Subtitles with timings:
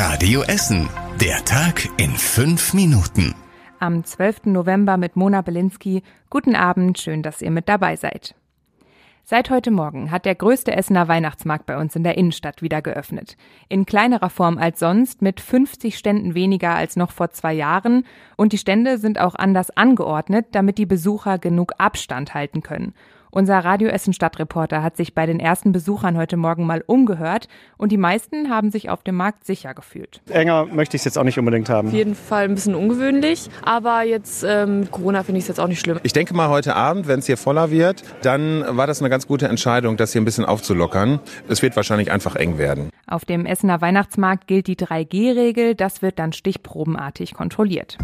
[0.00, 0.88] Radio Essen.
[1.20, 3.34] Der Tag in fünf Minuten.
[3.80, 4.44] Am 12.
[4.44, 6.04] November mit Mona Belinsky.
[6.30, 8.36] Guten Abend, schön, dass ihr mit dabei seid.
[9.24, 13.36] Seit heute Morgen hat der größte Essener Weihnachtsmarkt bei uns in der Innenstadt wieder geöffnet.
[13.68, 18.04] In kleinerer Form als sonst, mit 50 Ständen weniger als noch vor zwei Jahren.
[18.36, 22.94] Und die Stände sind auch anders angeordnet, damit die Besucher genug Abstand halten können.
[23.30, 27.92] Unser Radio Essen Stadtreporter hat sich bei den ersten Besuchern heute Morgen mal umgehört und
[27.92, 30.22] die meisten haben sich auf dem Markt sicher gefühlt.
[30.30, 31.88] Enger möchte ich es jetzt auch nicht unbedingt haben.
[31.88, 35.68] Auf jeden Fall ein bisschen ungewöhnlich, aber jetzt ähm, Corona finde ich es jetzt auch
[35.68, 36.00] nicht schlimm.
[36.02, 39.26] Ich denke mal heute Abend, wenn es hier voller wird, dann war das eine ganz
[39.26, 41.20] gute Entscheidung, das hier ein bisschen aufzulockern.
[41.48, 42.90] Es wird wahrscheinlich einfach eng werden.
[43.06, 47.98] Auf dem Essener Weihnachtsmarkt gilt die 3G-Regel, das wird dann stichprobenartig kontrolliert.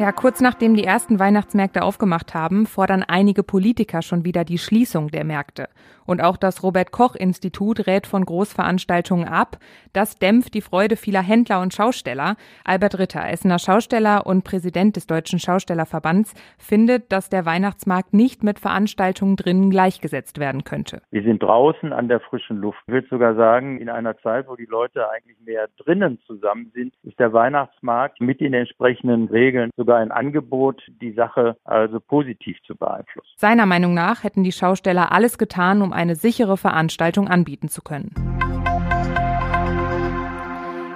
[0.00, 5.08] Ja, kurz nachdem die ersten Weihnachtsmärkte aufgemacht haben, fordern einige Politiker schon wieder die Schließung
[5.08, 5.68] der Märkte.
[6.06, 9.58] Und auch das Robert Koch Institut rät von Großveranstaltungen ab.
[9.92, 12.36] Das dämpft die Freude vieler Händler und Schausteller.
[12.64, 18.58] Albert Ritter, Essener Schausteller und Präsident des Deutschen Schaustellerverbands, findet, dass der Weihnachtsmarkt nicht mit
[18.58, 21.02] Veranstaltungen drinnen gleichgesetzt werden könnte.
[21.10, 22.78] Wir sind draußen an der frischen Luft.
[22.86, 26.94] Ich würde sogar sagen, in einer Zeit, wo die Leute eigentlich mehr drinnen zusammen sind,
[27.02, 32.56] ist der Weihnachtsmarkt mit den entsprechenden Regeln sogar sogar ein Angebot, die Sache also positiv
[32.64, 33.28] zu beeinflussen.
[33.36, 38.14] Seiner Meinung nach hätten die Schausteller alles getan, um eine sichere Veranstaltung anbieten zu können.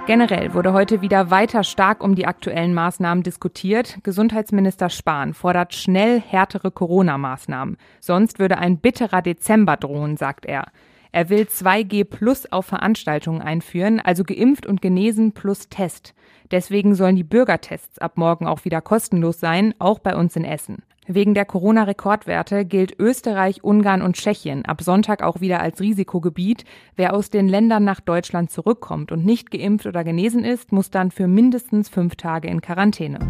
[0.07, 3.99] Generell wurde heute wieder weiter stark um die aktuellen Maßnahmen diskutiert.
[4.05, 7.79] Gesundheitsminister Spahn fordert schnell härtere Corona-Maßnahmen.
[7.99, 10.67] Sonst würde ein bitterer Dezember drohen, sagt er.
[11.15, 16.13] Er will 2G plus auf Veranstaltungen einführen, also geimpft und genesen plus Test.
[16.51, 20.83] Deswegen sollen die Bürgertests ab morgen auch wieder kostenlos sein, auch bei uns in Essen.
[21.07, 26.65] Wegen der Corona-Rekordwerte gilt Österreich, Ungarn und Tschechien ab Sonntag auch wieder als Risikogebiet.
[26.97, 31.13] Wer aus den Ländern nach Deutschland zurückkommt und nicht geimpft oder genesen ist, muss dann
[31.13, 33.21] für mindestens fünf Tage in Quarantäne.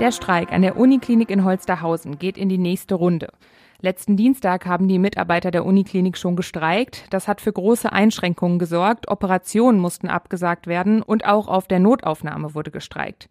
[0.00, 3.28] Der Streik an der Uniklinik in Holsterhausen geht in die nächste Runde.
[3.80, 7.04] Letzten Dienstag haben die Mitarbeiter der Uniklinik schon gestreikt.
[7.10, 9.08] Das hat für große Einschränkungen gesorgt.
[9.08, 13.28] Operationen mussten abgesagt werden und auch auf der Notaufnahme wurde gestreikt.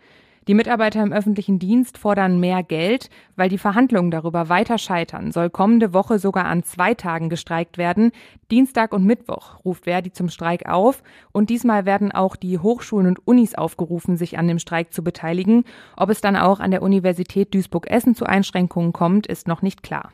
[0.47, 5.33] Die Mitarbeiter im öffentlichen Dienst fordern mehr Geld, weil die Verhandlungen darüber weiter scheitern.
[5.33, 8.13] Soll kommende Woche sogar an zwei Tagen gestreikt werden.
[8.49, 11.03] Dienstag und Mittwoch ruft Verdi zum Streik auf.
[11.33, 15.65] Und diesmal werden auch die Hochschulen und Unis aufgerufen, sich an dem Streik zu beteiligen.
[15.97, 20.13] Ob es dann auch an der Universität Duisburg-Essen zu Einschränkungen kommt, ist noch nicht klar.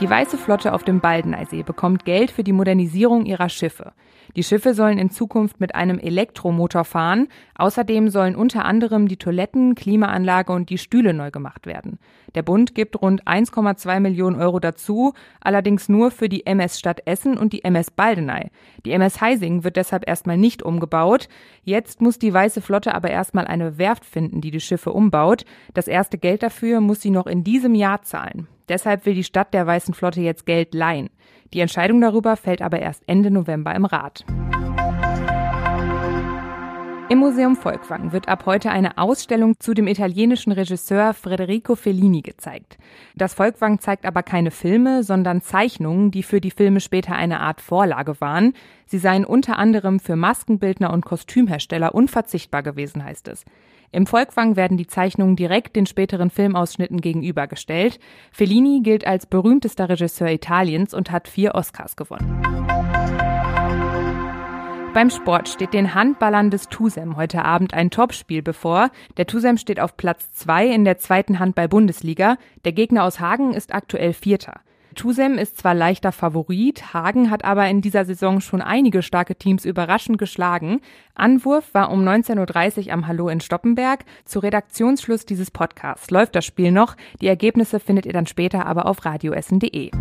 [0.00, 3.94] Die Weiße Flotte auf dem Baldeneysee bekommt Geld für die Modernisierung ihrer Schiffe.
[4.36, 7.26] Die Schiffe sollen in Zukunft mit einem Elektromotor fahren.
[7.56, 11.98] Außerdem sollen unter anderem die Toiletten, Klimaanlage und die Stühle neu gemacht werden.
[12.36, 17.36] Der Bund gibt rund 1,2 Millionen Euro dazu, allerdings nur für die MS Stadt Essen
[17.36, 18.52] und die MS Baldeney.
[18.86, 21.28] Die MS Heising wird deshalb erstmal nicht umgebaut.
[21.64, 25.44] Jetzt muss die Weiße Flotte aber erstmal eine Werft finden, die die Schiffe umbaut.
[25.74, 28.46] Das erste Geld dafür muss sie noch in diesem Jahr zahlen.
[28.68, 31.10] Deshalb will die Stadt der Weißen Flotte jetzt Geld leihen.
[31.52, 34.24] Die Entscheidung darüber fällt aber erst Ende November im Rat.
[37.10, 42.76] Im Museum Volkwang wird ab heute eine Ausstellung zu dem italienischen Regisseur Federico Fellini gezeigt.
[43.14, 47.62] Das Volkwang zeigt aber keine Filme, sondern Zeichnungen, die für die Filme später eine Art
[47.62, 48.52] Vorlage waren.
[48.84, 53.46] Sie seien unter anderem für Maskenbildner und Kostümhersteller unverzichtbar gewesen, heißt es.
[53.90, 57.98] Im Volkwang werden die Zeichnungen direkt den späteren Filmausschnitten gegenübergestellt.
[58.32, 62.42] Fellini gilt als berühmtester Regisseur Italiens und hat vier Oscars gewonnen.
[64.92, 68.90] Beim Sport steht den Handballern des Tusem heute Abend ein Topspiel bevor.
[69.16, 72.36] Der Tusem steht auf Platz zwei in der zweiten Handball-Bundesliga.
[72.64, 74.60] Der Gegner aus Hagen ist aktuell Vierter.
[74.98, 79.64] Tusem ist zwar leichter Favorit, Hagen hat aber in dieser Saison schon einige starke Teams
[79.64, 80.80] überraschend geschlagen.
[81.14, 84.04] Anwurf war um 19.30 Uhr am Hallo in Stoppenberg.
[84.24, 86.96] Zu Redaktionsschluss dieses Podcasts läuft das Spiel noch.
[87.20, 89.92] Die Ergebnisse findet ihr dann später aber auf radioessen.de.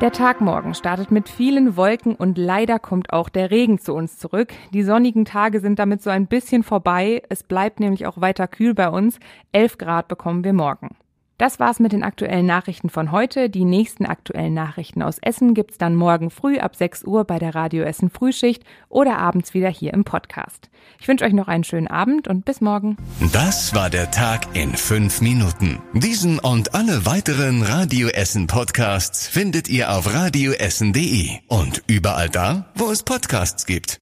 [0.00, 4.18] Der Tag morgen startet mit vielen Wolken und leider kommt auch der Regen zu uns
[4.18, 4.52] zurück.
[4.74, 7.22] Die sonnigen Tage sind damit so ein bisschen vorbei.
[7.28, 9.20] Es bleibt nämlich auch weiter kühl bei uns.
[9.52, 10.96] 11 Grad bekommen wir morgen.
[11.38, 13.50] Das war's mit den aktuellen Nachrichten von heute.
[13.50, 17.54] Die nächsten aktuellen Nachrichten aus Essen gibt's dann morgen früh ab 6 Uhr bei der
[17.54, 20.70] Radio Essen Frühschicht oder abends wieder hier im Podcast.
[20.98, 22.96] Ich wünsche euch noch einen schönen Abend und bis morgen.
[23.34, 25.82] Das war der Tag in fünf Minuten.
[25.92, 32.90] Diesen und alle weiteren Radio Essen Podcasts findet ihr auf radioessen.de und überall da, wo
[32.90, 33.94] es Podcasts gibt.